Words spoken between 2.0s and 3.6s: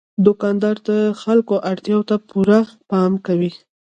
ته پوره پام کوي.